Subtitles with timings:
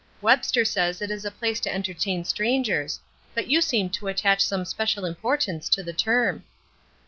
[0.19, 2.99] "Webster says it is a place to entertain strangers,
[3.35, 6.43] but you seem to attach some special importance to the term."